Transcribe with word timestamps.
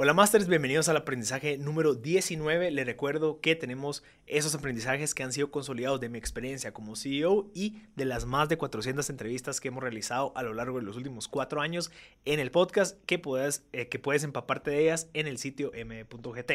Hola 0.00 0.14
Masters, 0.14 0.46
bienvenidos 0.46 0.88
al 0.88 0.96
aprendizaje 0.96 1.58
número 1.58 1.96
19. 1.96 2.70
Les 2.70 2.86
recuerdo 2.86 3.40
que 3.40 3.56
tenemos 3.56 4.04
esos 4.28 4.54
aprendizajes 4.54 5.12
que 5.12 5.24
han 5.24 5.32
sido 5.32 5.50
consolidados 5.50 5.98
de 5.98 6.08
mi 6.08 6.18
experiencia 6.18 6.72
como 6.72 6.94
CEO 6.94 7.50
y 7.52 7.82
de 7.96 8.04
las 8.04 8.24
más 8.24 8.48
de 8.48 8.58
400 8.58 9.10
entrevistas 9.10 9.60
que 9.60 9.66
hemos 9.66 9.82
realizado 9.82 10.32
a 10.36 10.44
lo 10.44 10.54
largo 10.54 10.78
de 10.78 10.84
los 10.84 10.96
últimos 10.96 11.26
cuatro 11.26 11.60
años 11.60 11.90
en 12.26 12.38
el 12.38 12.52
podcast 12.52 12.96
que 13.06 13.18
puedes, 13.18 13.64
eh, 13.72 13.88
que 13.88 13.98
puedes 13.98 14.22
empaparte 14.22 14.70
de 14.70 14.82
ellas 14.82 15.08
en 15.14 15.26
el 15.26 15.36
sitio 15.36 15.72
m.gt. 15.74 16.52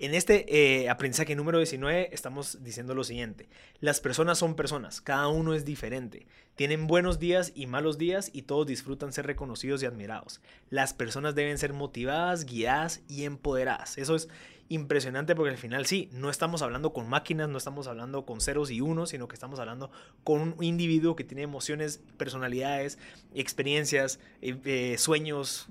En 0.00 0.14
este 0.14 0.46
eh, 0.82 0.88
aprendizaje 0.88 1.36
número 1.36 1.58
19 1.58 2.08
estamos 2.12 2.64
diciendo 2.64 2.94
lo 2.94 3.04
siguiente. 3.04 3.50
Las 3.80 4.00
personas 4.00 4.38
son 4.38 4.56
personas, 4.56 5.02
cada 5.02 5.28
uno 5.28 5.52
es 5.52 5.66
diferente. 5.66 6.26
Tienen 6.56 6.86
buenos 6.86 7.18
días 7.18 7.52
y 7.54 7.66
malos 7.66 7.98
días 7.98 8.30
y 8.32 8.42
todos 8.42 8.66
disfrutan 8.66 9.12
ser 9.12 9.26
reconocidos 9.26 9.82
y 9.82 9.86
admirados. 9.86 10.40
Las 10.70 10.94
personas 10.94 11.34
deben 11.34 11.58
ser 11.58 11.74
motivadas, 11.74 12.46
guiadas 12.46 12.79
y 13.08 13.24
empoderadas. 13.24 13.98
Eso 13.98 14.14
es 14.14 14.28
impresionante 14.68 15.34
porque 15.34 15.50
al 15.50 15.58
final 15.58 15.84
sí, 15.84 16.08
no 16.12 16.30
estamos 16.30 16.62
hablando 16.62 16.92
con 16.92 17.08
máquinas, 17.08 17.48
no 17.48 17.58
estamos 17.58 17.88
hablando 17.88 18.24
con 18.24 18.40
ceros 18.40 18.70
y 18.70 18.80
unos, 18.80 19.10
sino 19.10 19.26
que 19.26 19.34
estamos 19.34 19.58
hablando 19.58 19.90
con 20.22 20.54
un 20.56 20.64
individuo 20.64 21.16
que 21.16 21.24
tiene 21.24 21.42
emociones, 21.42 22.00
personalidades, 22.16 22.96
experiencias, 23.34 24.20
eh, 24.42 24.56
eh, 24.64 24.96
sueños, 24.96 25.68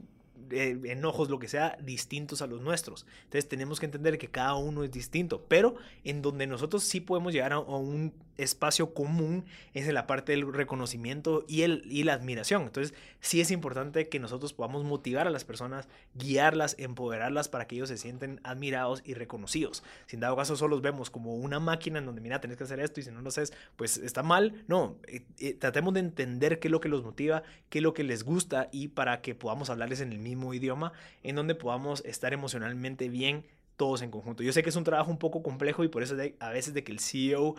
enojos, 0.52 1.30
lo 1.30 1.39
que 1.39 1.48
sea, 1.48 1.77
distintos 1.81 2.41
a 2.41 2.48
los 2.48 2.62
nuestros. 2.62 3.05
Entonces 3.23 3.48
tenemos 3.48 3.80
que 3.80 3.85
entender 3.85 4.17
que 4.17 4.30
cada 4.30 4.55
uno 4.55 4.84
es 4.84 4.91
distinto, 4.91 5.45
pero 5.48 5.76
en 6.03 6.21
donde 6.21 6.48
nosotros 6.48 6.84
sí 6.84 6.99
podemos 6.99 7.34
llegar 7.34 7.53
a, 7.53 7.59
un 7.59 8.13
espacio 8.38 8.93
común 8.93 9.43
es 9.73 9.88
en 9.88 9.93
la 9.93 10.07
parte 10.07 10.31
del 10.31 10.52
reconocimiento 10.54 11.43
y, 11.48 11.63
el, 11.63 11.84
y 11.85 12.04
la 12.04 12.13
admiración. 12.13 12.63
Entonces 12.63 12.93
sí 13.20 13.41
es 13.41 13.52
importante 13.52 14.07
que 14.07 14.20
nosotros 14.20 14.54
podamos 14.54 14.85
motivar 14.85 15.27
a 15.27 15.30
las 15.30 15.43
personas, 15.43 15.90
guiarlas, 16.16 16.76
empoderarlas 16.79 17.49
para 17.49 17.68
que 17.68 17.76
ellos 17.76 17.90
se 17.90 17.98
sienten 17.98 18.40
admirados 18.43 19.02
y 19.05 19.13
reconocidos. 19.13 19.84
Si 20.05 20.16
en 20.16 20.21
dado 20.21 20.38
caso 20.38 20.55
solo 20.55 20.76
los 20.76 20.81
vemos 20.81 21.09
como 21.09 21.35
una 21.35 21.59
máquina 21.59 21.99
en 21.99 22.05
donde, 22.05 22.21
mira, 22.21 22.40
tenés 22.40 22.57
que 22.57 22.63
hacer 22.63 22.79
esto 22.79 22.99
y 22.99 23.04
si 23.04 23.12
no 23.12 23.21
lo 23.21 23.29
haces, 23.29 23.52
pues 23.76 23.98
está 23.98 24.24
mal. 24.24 24.63
No, 24.68 24.96
eh, 25.07 25.24
eh, 25.40 25.54
tratemos 25.54 25.93
de 25.93 25.99
entender 25.99 26.59
qué 26.59 26.70
es 26.70 26.71
lo 26.71 26.79
que 26.79 26.90
los 26.90 27.04
motiva, 27.04 27.43
qué 27.70 27.79
es 27.79 27.84
lo 27.84 27.93
que 27.93 28.04
les 28.04 28.24
gusta 28.24 28.70
y 28.71 28.90
para 28.90 29.21
que 29.21 29.35
podamos 29.35 29.70
hablarles 29.70 30.02
en 30.02 30.13
el 30.13 30.20
mismo 30.20 30.38
idioma 30.54 30.93
en 31.23 31.35
donde 31.35 31.55
podamos 31.55 32.04
estar 32.05 32.34
emocionalmente 32.34 33.09
bien 33.09 33.45
todos 33.79 34.01
en 34.01 34.12
conjunto. 34.12 34.43
Yo 34.43 34.51
sé 34.51 34.62
que 34.62 34.70
es 34.70 34.76
un 34.76 34.84
trabajo 34.84 35.09
un 35.09 35.18
poco 35.18 35.41
complejo 35.41 35.85
y 35.85 35.87
por 35.87 36.04
eso 36.04 36.15
a 36.40 36.49
veces 36.49 36.73
de 36.73 36.84
que 36.84 36.91
el 36.91 36.99
CEO 36.99 37.55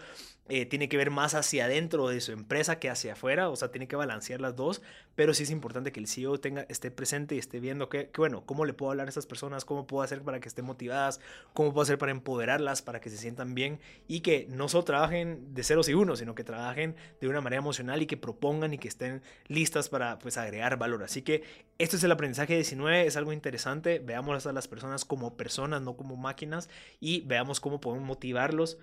eh, 0.50 0.66
tiene 0.66 0.88
que 0.88 0.96
ver 0.96 1.10
más 1.10 1.34
hacia 1.34 1.66
adentro 1.66 2.08
de 2.08 2.20
su 2.20 2.32
empresa 2.32 2.80
que 2.80 2.90
hacia 2.90 3.12
afuera, 3.12 3.48
o 3.48 3.56
sea, 3.56 3.70
tiene 3.70 3.86
que 3.86 3.94
balancear 3.94 4.40
las 4.40 4.56
dos, 4.56 4.82
pero 5.14 5.32
sí 5.32 5.44
es 5.44 5.50
importante 5.50 5.92
que 5.92 6.00
el 6.00 6.08
CEO 6.08 6.40
tenga, 6.40 6.66
esté 6.68 6.90
presente 6.90 7.36
y 7.36 7.38
esté 7.38 7.60
viendo 7.60 7.88
que, 7.88 8.10
bueno, 8.16 8.44
cómo 8.44 8.64
le 8.64 8.72
puedo 8.72 8.90
hablar 8.90 9.06
a 9.06 9.10
estas 9.10 9.26
personas, 9.26 9.64
cómo 9.64 9.86
puedo 9.86 10.02
hacer 10.02 10.22
para 10.22 10.40
que 10.40 10.48
estén 10.48 10.64
motivadas, 10.64 11.20
cómo 11.54 11.72
puedo 11.72 11.82
hacer 11.82 11.98
para 11.98 12.10
empoderarlas, 12.10 12.82
para 12.82 13.00
que 13.00 13.10
se 13.10 13.16
sientan 13.16 13.54
bien 13.54 13.78
y 14.08 14.20
que 14.20 14.46
no 14.50 14.68
solo 14.68 14.84
trabajen 14.84 15.54
de 15.54 15.62
ceros 15.62 15.88
y 15.88 15.94
unos, 15.94 16.18
sino 16.18 16.34
que 16.34 16.42
trabajen 16.42 16.96
de 17.20 17.28
una 17.28 17.40
manera 17.40 17.60
emocional 17.60 18.02
y 18.02 18.06
que 18.06 18.16
propongan 18.16 18.74
y 18.74 18.78
que 18.78 18.88
estén 18.88 19.22
listas 19.46 19.88
para 19.88 20.18
pues 20.18 20.36
agregar 20.36 20.78
valor. 20.78 21.04
Así 21.04 21.22
que 21.22 21.44
esto 21.78 21.96
es 21.96 22.02
el 22.02 22.10
aprendizaje 22.10 22.54
19, 22.56 23.06
es 23.06 23.16
algo 23.16 23.32
interesante, 23.32 24.00
veamos 24.00 24.46
a 24.46 24.52
las 24.52 24.66
personas 24.66 25.04
como 25.04 25.36
personas, 25.36 25.80
no 25.80 25.96
como 25.96 26.16
máquinas 26.16 26.68
y 26.98 27.20
veamos 27.22 27.60
cómo 27.60 27.80
podemos 27.80 28.04
motivarlos 28.06 28.78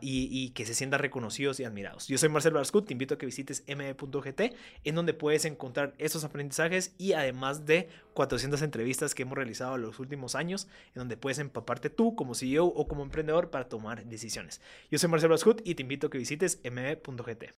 y, 0.00 0.50
que 0.50 0.66
se 0.66 0.74
sientan 0.74 1.00
reconocidos 1.00 1.60
y 1.60 1.64
admirados. 1.64 2.08
Yo 2.08 2.18
soy 2.18 2.28
Marcelo 2.28 2.58
Arscut, 2.58 2.86
te 2.86 2.92
invito 2.92 3.14
a 3.14 3.18
que 3.18 3.26
visites 3.26 3.64
me.gt 3.68 4.40
en 4.84 4.94
donde 4.94 5.14
puedes 5.14 5.44
encontrar 5.44 5.94
estos 5.98 6.24
aprendizajes 6.24 6.94
y 6.98 7.12
además 7.12 7.66
de 7.66 7.88
400 8.14 8.62
entrevistas 8.62 9.14
que 9.14 9.22
hemos 9.22 9.36
realizado 9.36 9.76
en 9.76 9.82
los 9.82 9.98
últimos 9.98 10.34
años, 10.34 10.68
en 10.88 11.00
donde 11.00 11.16
puedes 11.16 11.38
empaparte 11.38 11.90
tú 11.90 12.14
como 12.14 12.34
CEO 12.34 12.66
o 12.66 12.88
como 12.88 13.02
emprendedor 13.02 13.50
para 13.50 13.68
tomar 13.68 14.04
decisiones. 14.04 14.60
Yo 14.90 14.98
soy 14.98 15.08
Marcelo 15.08 15.34
Arscut 15.34 15.60
y 15.64 15.74
te 15.74 15.82
invito 15.82 16.06
a 16.06 16.10
que 16.10 16.18
visites 16.18 16.60
me.gt. 16.64 17.44